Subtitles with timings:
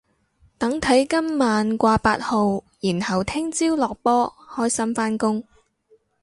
[0.57, 5.43] 等睇今晚掛八號然後聽朝落波開心返工